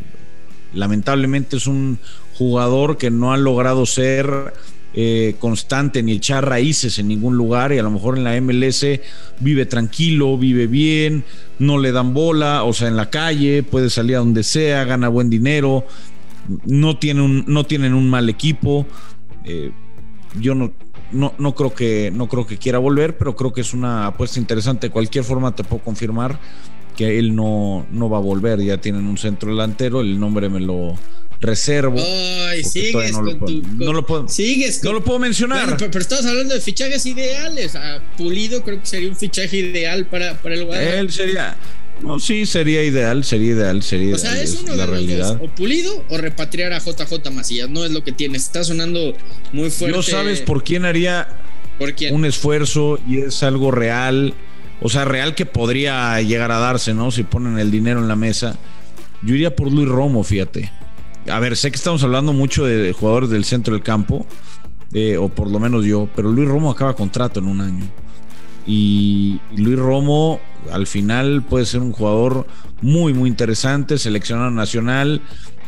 Lamentablemente 0.73 1.57
es 1.57 1.67
un 1.67 1.99
jugador 2.35 2.97
que 2.97 3.11
no 3.11 3.33
ha 3.33 3.37
logrado 3.39 3.87
ser 3.87 4.55
eh, 4.95 5.37
constante 5.39 6.03
ni 6.03 6.13
echar 6.13 6.47
raíces 6.47 6.99
en 6.99 7.09
ningún 7.09 7.37
lugar 7.37 7.73
y 7.73 7.79
a 7.79 7.83
lo 7.83 7.91
mejor 7.91 8.19
en 8.19 8.25
la 8.25 8.39
MLS 8.41 8.85
vive 9.41 9.67
tranquilo, 9.67 10.37
vive 10.37 10.67
bien, 10.67 11.25
no 11.59 11.79
le 11.79 11.93
dan 11.93 12.13
bola, 12.13 12.65
o 12.65 12.73
sea, 12.73 12.89
en 12.89 12.97
la 12.97 13.09
calle, 13.09 13.63
puede 13.63 13.89
salir 13.89 14.17
a 14.17 14.21
donde 14.21 14.43
sea, 14.43 14.85
gana 14.85 15.09
buen 15.09 15.31
dinero, 15.31 15.87
no, 16.67 16.99
tiene 16.99 17.23
un, 17.23 17.45
no 17.47 17.65
tienen 17.65 17.95
un 17.95 18.11
mal 18.11 18.29
equipo. 18.29 18.87
Eh, 19.45 19.71
yo 20.41 20.55
no, 20.55 20.73
no, 21.13 21.35
no, 21.39 21.55
creo 21.55 21.75
que, 21.75 22.11
no 22.13 22.29
creo 22.29 22.47
que 22.47 22.59
quiera 22.59 22.79
volver, 22.79 23.17
pero 23.17 23.37
creo 23.37 23.53
que 23.53 23.61
es 23.61 23.75
una 23.75 24.07
apuesta 24.07 24.39
interesante. 24.39 24.89
De 24.89 24.93
cualquier 24.93 25.25
forma, 25.25 25.55
te 25.55 25.65
puedo 25.65 25.83
confirmar 25.83 26.39
que 26.97 27.19
él 27.19 27.35
no, 27.35 27.87
no 27.91 28.09
va 28.09 28.19
a 28.19 28.21
volver. 28.21 28.61
Ya 28.61 28.79
tienen 28.79 29.07
un 29.07 29.19
centro 29.19 29.51
delantero, 29.51 30.01
el 30.01 30.19
nombre 30.19 30.49
me 30.49 30.61
lo 30.61 30.95
reservo. 31.43 31.99
Ay, 32.49 32.65
sigues 32.65 33.13
no, 33.13 33.23
lo 33.23 33.39
puedo, 33.39 33.61
no 33.77 33.93
lo 33.93 34.07
puedo, 34.07 34.29
sigues 34.29 34.83
no 34.83 34.93
lo 34.93 35.05
puedo 35.05 35.19
mencionar. 35.19 35.77
pero, 35.77 35.99
estamos 35.99 36.25
hablando 36.25 36.55
de 36.55 36.61
fichajes 36.61 37.05
ideales. 37.05 37.75
A 37.75 38.03
Pulido 38.17 38.63
creo 38.63 38.81
que 38.81 38.87
sería 38.87 39.09
un 39.09 39.17
fichaje 39.17 39.59
ideal 39.59 40.07
para, 40.07 40.41
para 40.41 40.55
el 40.55 40.65
Guadalajara. 40.65 41.01
Él 41.01 41.13
sería. 41.13 41.57
No, 42.01 42.19
sí, 42.19 42.47
sería 42.47 42.83
ideal, 42.83 43.23
sería 43.23 43.53
ideal, 43.53 43.83
sería 43.83 44.15
o 44.15 44.19
ideal. 44.19 44.33
O 44.33 44.35
sea, 44.35 44.43
es 44.43 44.59
uno 44.61 44.75
la 44.75 44.87
de 44.87 44.93
realidad. 44.93 45.39
dos, 45.39 45.51
o 45.51 45.55
Pulido 45.55 46.05
o 46.09 46.17
repatriar 46.17 46.73
a 46.73 46.79
JJ 46.79 47.31
Macías, 47.31 47.69
no 47.69 47.85
es 47.85 47.93
lo 47.93 48.03
que 48.03 48.13
tienes. 48.13 48.43
Está 48.43 48.65
sonando 48.65 49.15
muy 49.53 49.71
fuerte. 49.71 49.97
¿No 49.97 50.03
sabes 50.03 50.41
por 50.41 50.65
quién 50.65 50.85
haría 50.85 51.29
¿Por 51.79 51.95
quién? 51.95 52.15
un 52.15 52.25
esfuerzo 52.25 52.99
y 53.07 53.19
es 53.19 53.43
algo 53.43 53.71
real? 53.71 54.35
O 54.81 54.89
sea, 54.89 55.05
real 55.05 55.37
que 55.37 55.47
podría 55.47 56.21
llegar 56.23 56.51
a 56.51 56.59
darse, 56.59 56.93
¿no? 56.93 57.13
Si 57.13 57.23
ponen 57.23 57.59
el 57.59 57.71
dinero 57.71 58.01
en 58.01 58.09
la 58.09 58.17
mesa. 58.17 58.59
Yo 59.23 59.37
iría 59.37 59.55
por 59.55 59.71
Luis 59.71 59.89
Romo, 59.89 60.25
fíjate. 60.25 60.73
A 61.29 61.39
ver, 61.39 61.57
sé 61.57 61.71
que 61.71 61.77
estamos 61.77 62.03
hablando 62.03 62.33
mucho 62.33 62.65
de 62.65 62.93
jugadores 62.93 63.31
del 63.31 63.45
centro 63.45 63.75
del 63.75 63.83
campo, 63.83 64.27
o 65.19 65.29
por 65.29 65.51
lo 65.51 65.59
menos 65.59 65.85
yo, 65.85 66.09
pero 66.15 66.31
Luis 66.31 66.49
Romo 66.49 66.71
acaba 66.71 66.95
contrato 66.95 67.41
en 67.41 67.47
un 67.47 67.61
año. 67.61 67.85
Y 68.67 69.41
Luis 69.57 69.79
Romo 69.79 70.41
al 70.71 70.87
final 70.87 71.43
puede 71.43 71.67
ser 71.67 71.81
un 71.81 71.93
jugador 71.93 72.47
muy, 72.81 73.15
muy 73.15 73.29
interesante, 73.29 73.99
seleccionado 73.99 74.51
nacional. 74.51 75.21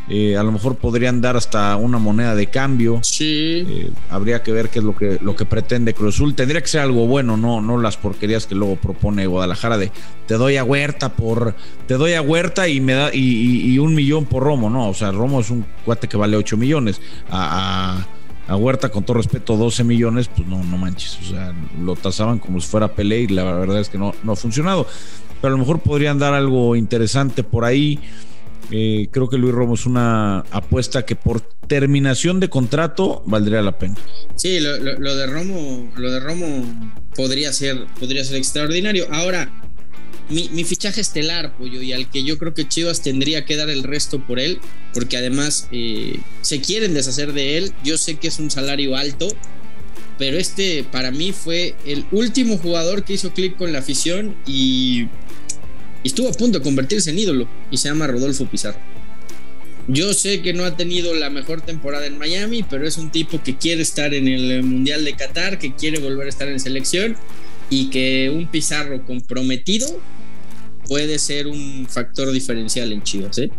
Eh, 0.09 0.37
a 0.37 0.43
lo 0.43 0.53
mejor 0.53 0.77
podrían 0.77 1.23
dar 1.23 1.37
hasta 1.37 1.77
una 1.77 1.99
moneda 1.99 2.35
de 2.35 2.49
cambio. 2.49 3.01
Sí. 3.03 3.65
Eh, 3.67 3.91
habría 4.11 4.43
que 4.43 4.53
ver 4.53 4.69
qué 4.69 4.81
es 4.81 4.85
lo 4.85 4.95
que, 4.95 5.19
lo 5.23 5.35
que 5.35 5.47
pretende 5.47 5.95
Cruz 5.95 6.17
Azul. 6.17 6.35
Tendría 6.35 6.61
que 6.61 6.67
ser 6.67 6.83
algo 6.83 7.07
bueno, 7.07 7.37
no, 7.37 7.63
no 7.63 7.79
las 7.81 7.97
porquerías 7.97 8.47
que 8.47 8.55
luego 8.55 8.77
propone 8.77 9.27
Guadalajara 9.27 9.79
de 9.79 9.91
te 10.27 10.35
doy 10.35 10.57
a 10.57 10.65
Huerta 10.65 11.11
por. 11.11 11.55
Te 11.87 11.95
doy 11.95 12.15
a 12.15 12.23
Huerta 12.23 12.69
y 12.69 12.81
me 12.81 12.93
da. 12.93 13.15
Y, 13.15 13.19
y, 13.19 13.73
y 13.73 13.79
un 13.79 13.95
millón 13.95 14.27
por 14.27 14.43
Romo. 14.43 14.69
No, 14.69 14.89
o 14.89 14.95
sea, 14.95 15.11
Romo 15.11 15.41
es 15.41 15.51
un 15.51 15.65
cuate 15.85 16.09
que 16.09 16.17
vale 16.17 16.37
8 16.37 16.57
millones. 16.57 17.01
A, 17.31 18.07
a, 18.49 18.53
a, 18.53 18.57
Huerta, 18.57 18.91
con 18.91 19.05
todo 19.05 19.17
respeto, 19.17 19.57
12 19.57 19.85
millones, 19.85 20.29
pues 20.29 20.47
no, 20.47 20.63
no 20.65 20.77
manches. 20.77 21.19
O 21.23 21.25
sea, 21.25 21.55
lo 21.81 21.97
tasaban 21.97 22.39
como 22.39 22.61
si 22.61 22.69
fuera 22.69 22.89
Pelé 22.89 23.21
y 23.21 23.29
la 23.29 23.45
verdad 23.45 23.81
es 23.81 23.89
que 23.89 23.99
no, 23.99 24.15
no 24.23 24.33
ha 24.33 24.37
funcionado. 24.37 24.87
Pero 25.41 25.55
a 25.55 25.57
lo 25.57 25.59
mejor 25.59 25.81
podrían 25.81 26.19
dar 26.19 26.35
algo 26.35 26.77
interesante 26.77 27.43
por 27.43 27.65
ahí. 27.65 28.01
Eh, 28.71 29.09
creo 29.11 29.29
que 29.29 29.37
Luis 29.37 29.55
Romo 29.55 29.75
es 29.75 29.87
una 29.87 30.41
apuesta 30.51 31.05
que 31.05 31.17
por 31.17 31.41
terminación 31.41 32.41
de 32.41 32.49
contrato 32.49 33.23
valdría 33.27 33.63
la 33.63 33.79
pena. 33.79 33.97
Sí, 34.37 34.61
lo, 34.61 34.79
lo, 34.79 34.99
lo, 34.99 35.15
de 35.15 35.27
Romo, 35.27 35.93
lo 35.97 36.11
de 36.11 36.21
Romo 36.21 36.91
podría 37.15 37.53
ser, 37.53 37.87
podría 37.99 38.25
ser 38.25 38.37
extraordinario. 38.37 39.07
Ahora, 39.11 39.51
mi, 40.29 40.49
mi, 40.51 40.65
fichaje 40.65 41.01
estelar, 41.01 41.57
Pollo, 41.57 41.83
y 41.83 41.93
al 41.93 42.11
que 42.11 42.25
yo 42.25 42.39
creo 42.39 42.55
que 42.55 42.67
Chivas 42.67 43.03
tendría 43.03 43.45
que 43.45 43.57
dar 43.57 43.69
el 43.69 43.83
resto 43.83 44.21
por 44.21 44.41
él, 44.41 44.59
porque 44.95 45.17
además 45.17 45.69
eh, 45.71 46.19
se 46.41 46.61
quieren 46.61 46.95
deshacer 46.95 47.33
de 47.33 47.59
él. 47.59 47.73
Yo 47.85 47.99
sé 47.99 48.17
que 48.17 48.29
es 48.29 48.39
un 48.39 48.51
salario 48.51 48.97
alto, 48.97 49.29
pero 50.19 50.39
este 50.39 50.85
para 50.85 51.11
mí 51.11 51.33
fue 51.33 51.75
el 51.85 52.07
último 52.11 52.57
jugador 52.57 53.05
que 53.05 53.15
hizo 53.15 53.35
clic 53.35 53.57
con 53.57 53.73
la 53.73 53.81
afición 53.81 54.35
y 54.47 55.09
y 56.05 56.09
estuvo 56.09 56.29
a 56.29 56.33
punto 56.33 56.59
de 56.59 56.65
convertirse 56.65 57.11
en 57.11 57.19
ídolo 57.19 57.49
y 57.73 57.79
se 57.79 57.89
llama 57.89 58.07
Rodolfo 58.07 58.47
Pizarro. 58.47 58.79
Yo 59.89 60.15
sé 60.15 60.41
que 60.41 60.55
no 60.55 60.65
ha 60.65 60.77
tenido 60.77 61.15
la 61.15 61.29
mejor 61.29 61.61
temporada 61.61 62.07
en 62.07 62.19
Miami, 62.19 62.63
pero 62.63 62.87
es 62.87 62.97
un 62.97 63.11
tipo 63.11 63.43
que 63.43 63.57
quiere 63.57 63.83
estar 63.83 64.15
en 64.15 64.29
el 64.29 64.63
Mundial 64.63 65.05
de 65.05 65.15
Qatar, 65.15 65.59
que 65.59 65.75
quiere 65.75 65.99
volver 65.99 66.27
a 66.27 66.29
estar 66.31 66.49
en 66.49 66.61
selección 66.61 67.17
y 67.69 67.91
que 67.91 68.33
un 68.35 68.47
Pizarro 68.47 69.05
comprometido 69.05 69.89
puede 70.87 71.19
ser 71.19 71.47
un 71.47 71.87
factor 71.89 72.31
diferencial 72.31 72.93
en 72.93 73.03
Chivas. 73.03 73.39
¿eh? 73.39 73.51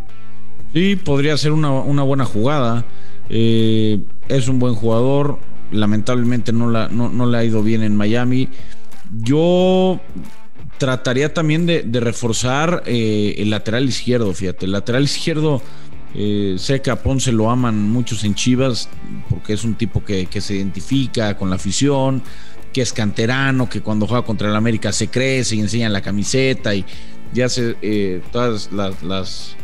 Sí, 0.74 0.96
podría 0.96 1.38
ser 1.38 1.52
una, 1.52 1.72
una 1.72 2.04
buena 2.04 2.26
jugada. 2.26 2.86
Eh, 3.30 4.00
es 4.28 4.48
un 4.48 4.60
buen 4.60 4.76
jugador. 4.76 5.40
Lamentablemente 5.72 6.54
no, 6.54 6.70
la, 6.70 6.90
no, 6.90 7.10
no 7.10 7.28
le 7.28 7.38
ha 7.38 7.44
ido 7.44 7.62
bien 7.62 7.84
en 7.84 7.96
Miami. 7.96 8.50
Yo 9.12 10.00
trataría 10.78 11.34
también 11.34 11.66
de, 11.66 12.00
reforzar 12.00 12.84
eh, 12.86 13.36
el 13.38 13.50
lateral 13.50 13.88
izquierdo, 13.88 14.34
fíjate. 14.34 14.66
El 14.66 14.74
lateral 14.74 15.04
izquierdo, 15.04 15.62
eh, 16.14 16.56
sé 16.58 16.82
que 16.82 16.92
a 16.92 17.02
Ponce 17.02 17.32
lo 17.32 17.50
aman 17.50 17.90
muchos 17.90 18.24
en 18.24 18.36
Chivas, 18.36 18.90
porque 19.30 19.54
es 19.54 19.64
un 19.64 19.76
tipo 19.76 20.04
que, 20.04 20.28
se 20.40 20.56
identifica 20.56 21.38
con 21.38 21.50
la 21.50 21.56
afición, 21.56 22.22
que 22.74 22.82
es 22.82 22.94
canterano, 22.94 23.70
que 23.70 23.82
cuando 23.82 24.08
juega 24.08 24.26
contra 24.26 24.50
el 24.50 24.56
América 24.56 24.92
se 24.92 25.08
crece 25.08 25.56
y 25.56 25.62
enseña 25.62 25.90
la 25.90 26.02
camiseta 26.02 26.76
y, 26.76 26.86
y 27.34 27.42
hace 27.42 27.78
eh, 27.82 28.22
todas 28.32 28.70
las, 28.72 29.56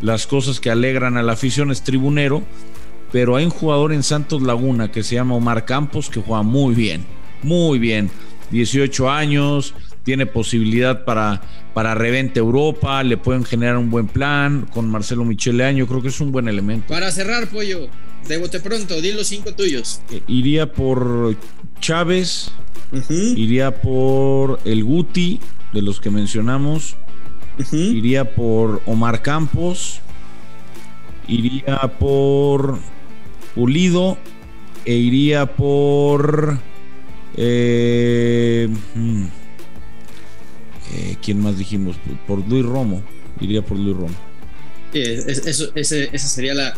las 0.00 0.26
cosas 0.26 0.58
que 0.60 0.70
alegran 0.70 1.16
a 1.16 1.22
la 1.22 1.32
afición, 1.32 1.70
es 1.70 1.82
tribunero. 1.82 2.42
Pero 3.10 3.36
hay 3.36 3.46
un 3.46 3.50
jugador 3.50 3.94
en 3.94 4.02
Santos 4.02 4.42
Laguna 4.42 4.92
que 4.92 5.02
se 5.02 5.14
llama 5.14 5.34
Omar 5.34 5.64
Campos 5.64 6.10
que 6.10 6.20
juega 6.20 6.42
muy 6.42 6.74
bien, 6.74 7.06
muy 7.42 7.78
bien. 7.78 8.10
18 8.50 9.10
años, 9.10 9.74
tiene 10.08 10.24
posibilidad 10.24 11.04
para, 11.04 11.42
para 11.74 11.94
revente 11.94 12.38
Europa, 12.40 13.02
le 13.02 13.18
pueden 13.18 13.44
generar 13.44 13.76
un 13.76 13.90
buen 13.90 14.06
plan 14.06 14.66
con 14.72 14.90
Marcelo 14.90 15.22
Micheleaño, 15.22 15.80
yo 15.80 15.86
creo 15.86 16.00
que 16.00 16.08
es 16.08 16.18
un 16.22 16.32
buen 16.32 16.48
elemento. 16.48 16.86
Para 16.88 17.12
cerrar, 17.12 17.46
Pollo, 17.48 17.88
de 18.26 18.38
bote 18.38 18.58
pronto, 18.60 19.02
di 19.02 19.12
los 19.12 19.26
cinco 19.26 19.52
tuyos. 19.52 20.00
Eh, 20.10 20.22
iría 20.26 20.72
por 20.72 21.36
Chávez, 21.82 22.50
uh 22.90 22.96
-huh. 22.96 23.36
iría 23.36 23.82
por 23.82 24.60
el 24.64 24.82
Guti, 24.82 25.40
de 25.74 25.82
los 25.82 26.00
que 26.00 26.10
mencionamos, 26.10 26.96
uh 27.58 27.62
-huh. 27.62 27.94
iría 27.94 28.34
por 28.34 28.80
Omar 28.86 29.20
Campos, 29.20 30.00
iría 31.28 31.76
por 31.98 32.78
Pulido 33.54 34.16
e 34.86 34.94
iría 34.94 35.44
por... 35.44 36.56
Eh, 37.36 38.70
hmm. 38.94 39.37
Eh, 40.94 41.16
¿Quién 41.22 41.40
más 41.40 41.58
dijimos? 41.58 41.96
Por 42.26 42.46
Luis 42.48 42.64
Romo. 42.64 43.02
Iría 43.40 43.62
por 43.62 43.78
Luis 43.78 43.96
Romo. 43.96 44.14
Sí, 44.92 45.02
eso, 45.02 45.70
ese, 45.74 46.08
esa 46.12 46.28
sería 46.28 46.54
la, 46.54 46.74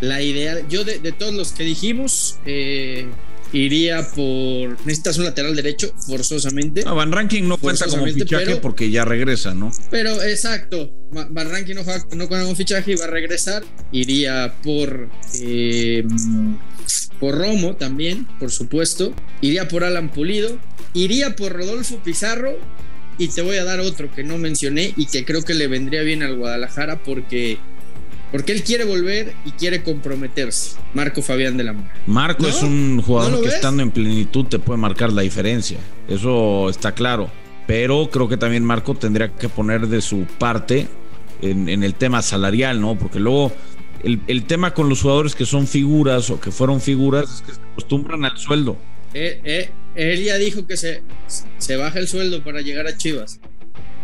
la 0.00 0.22
idea. 0.22 0.66
Yo 0.68 0.84
de, 0.84 0.98
de, 0.98 1.12
todos 1.12 1.34
los 1.34 1.52
que 1.52 1.64
dijimos, 1.64 2.38
eh, 2.46 3.06
iría 3.52 4.08
por... 4.14 4.70
Necesitas 4.86 5.18
un 5.18 5.24
lateral 5.24 5.56
derecho, 5.56 5.92
forzosamente. 6.06 6.84
No, 6.84 6.94
Van 6.94 7.10
Ranking 7.10 7.44
no 7.44 7.56
cuenta 7.56 7.86
como 7.86 8.06
fichaje 8.06 8.46
pero, 8.46 8.60
porque 8.60 8.90
ya 8.90 9.04
regresa, 9.04 9.54
¿no? 9.54 9.72
Pero 9.90 10.22
exacto, 10.22 10.90
Van 11.10 11.50
Ranking 11.50 11.74
no, 11.74 11.82
no 11.82 12.28
cuenta 12.28 12.42
como 12.42 12.54
fichaje 12.54 12.92
y 12.92 12.96
va 12.96 13.06
a 13.06 13.08
regresar. 13.08 13.64
Iría 13.92 14.54
por... 14.62 15.08
Eh, 15.40 16.06
por 17.18 17.36
Romo 17.36 17.74
también, 17.74 18.26
por 18.38 18.52
supuesto. 18.52 19.12
Iría 19.40 19.66
por 19.66 19.82
Alan 19.82 20.10
Pulido. 20.10 20.56
Iría 20.94 21.34
por 21.34 21.52
Rodolfo 21.52 22.00
Pizarro 22.02 22.56
y 23.18 23.28
te 23.28 23.42
voy 23.42 23.56
a 23.56 23.64
dar 23.64 23.80
otro 23.80 24.10
que 24.14 24.22
no 24.22 24.38
mencioné 24.38 24.94
y 24.96 25.06
que 25.06 25.24
creo 25.24 25.42
que 25.42 25.54
le 25.54 25.66
vendría 25.66 26.02
bien 26.02 26.22
al 26.22 26.36
Guadalajara 26.36 27.02
porque, 27.02 27.58
porque 28.30 28.52
él 28.52 28.62
quiere 28.62 28.84
volver 28.84 29.34
y 29.44 29.50
quiere 29.52 29.82
comprometerse. 29.82 30.76
Marco 30.94 31.20
Fabián 31.20 31.56
de 31.56 31.64
la 31.64 31.72
Mora. 31.72 31.92
Marco 32.06 32.44
¿No? 32.44 32.48
es 32.48 32.62
un 32.62 33.02
jugador 33.02 33.32
¿No 33.32 33.40
que 33.40 33.46
ves? 33.46 33.56
estando 33.56 33.82
en 33.82 33.90
plenitud 33.90 34.46
te 34.46 34.58
puede 34.58 34.78
marcar 34.78 35.12
la 35.12 35.22
diferencia. 35.22 35.78
Eso 36.08 36.70
está 36.70 36.92
claro. 36.92 37.30
Pero 37.66 38.08
creo 38.10 38.28
que 38.28 38.38
también 38.38 38.64
Marco 38.64 38.94
tendría 38.94 39.34
que 39.34 39.48
poner 39.48 39.88
de 39.88 40.00
su 40.00 40.24
parte 40.38 40.86
en, 41.42 41.68
en 41.68 41.82
el 41.84 41.94
tema 41.94 42.22
salarial, 42.22 42.80
¿no? 42.80 42.96
Porque 42.96 43.20
luego 43.20 43.52
el, 44.02 44.20
el, 44.26 44.44
tema 44.44 44.72
con 44.72 44.88
los 44.88 45.02
jugadores 45.02 45.34
que 45.34 45.44
son 45.44 45.66
figuras 45.66 46.30
o 46.30 46.40
que 46.40 46.50
fueron 46.50 46.80
figuras 46.80 47.30
es 47.30 47.42
que 47.42 47.52
se 47.52 47.60
acostumbran 47.72 48.24
al 48.24 48.38
sueldo. 48.38 48.78
Eh, 49.14 49.40
eh, 49.44 49.70
él 49.94 50.24
ya 50.24 50.36
dijo 50.36 50.66
que 50.66 50.76
se, 50.76 51.02
se 51.58 51.76
baja 51.76 51.98
el 51.98 52.08
sueldo 52.08 52.44
para 52.44 52.60
llegar 52.60 52.86
a 52.86 52.96
Chivas. 52.96 53.40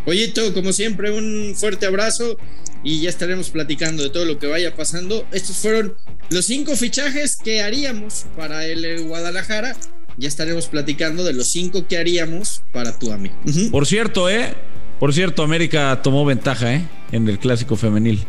Pollito, 0.05 0.53
como 0.53 0.71
siempre, 0.71 1.11
un 1.11 1.55
fuerte 1.55 1.85
abrazo 1.85 2.37
y 2.83 3.01
ya 3.01 3.09
estaremos 3.09 3.49
platicando 3.49 4.03
de 4.03 4.09
todo 4.09 4.25
lo 4.25 4.37
que 4.37 4.47
vaya 4.47 4.75
pasando. 4.75 5.25
Estos 5.31 5.57
fueron 5.57 5.95
los 6.29 6.45
cinco 6.45 6.75
fichajes 6.75 7.37
que 7.37 7.61
haríamos 7.61 8.25
para 8.37 8.65
el 8.65 9.03
Guadalajara. 9.07 9.75
Ya 10.17 10.27
estaremos 10.27 10.67
platicando 10.67 11.23
de 11.23 11.33
los 11.33 11.47
cinco 11.47 11.87
que 11.87 11.97
haríamos 11.97 12.61
para 12.71 12.97
tu 12.97 13.11
amigo. 13.11 13.35
Por 13.71 13.85
cierto, 13.85 14.29
¿eh? 14.29 14.53
Por 14.99 15.13
cierto, 15.13 15.43
América 15.43 15.99
tomó 16.03 16.23
ventaja, 16.23 16.73
¿eh? 16.73 16.87
En 17.11 17.27
el 17.27 17.39
clásico 17.39 17.75
femenil. 17.75 18.23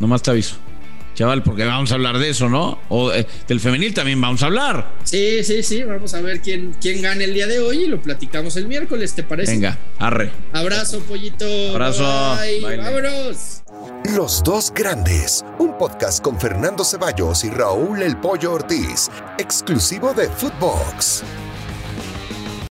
Nomás 0.00 0.22
te 0.22 0.32
aviso 0.32 0.56
chaval, 1.14 1.42
porque 1.42 1.64
vamos 1.64 1.90
a 1.92 1.94
hablar 1.94 2.18
de 2.18 2.30
eso, 2.30 2.48
¿no? 2.48 2.78
O 2.88 3.12
eh, 3.12 3.26
del 3.46 3.60
femenil 3.60 3.94
también 3.94 4.20
vamos 4.20 4.42
a 4.42 4.46
hablar. 4.46 4.94
Sí, 5.04 5.42
sí, 5.44 5.62
sí, 5.62 5.82
vamos 5.82 6.14
a 6.14 6.20
ver 6.20 6.40
quién, 6.40 6.74
quién 6.80 7.02
gana 7.02 7.24
el 7.24 7.34
día 7.34 7.46
de 7.46 7.60
hoy 7.60 7.84
y 7.84 7.86
lo 7.86 8.00
platicamos 8.00 8.56
el 8.56 8.66
miércoles, 8.66 9.14
¿te 9.14 9.22
parece? 9.22 9.52
Venga, 9.52 9.78
arre. 9.98 10.30
Abrazo, 10.52 11.00
pollito. 11.00 11.46
Abrazo. 11.70 12.04
Bye. 12.40 12.60
Bye. 12.60 12.76
Vámonos. 12.78 13.62
Los 14.16 14.42
dos 14.42 14.72
grandes, 14.74 15.44
un 15.58 15.76
podcast 15.78 16.22
con 16.22 16.40
Fernando 16.40 16.84
Ceballos 16.84 17.44
y 17.44 17.50
Raúl 17.50 18.02
El 18.02 18.16
Pollo 18.16 18.52
Ortiz, 18.52 19.10
exclusivo 19.38 20.12
de 20.14 20.28
Footbox. 20.28 21.22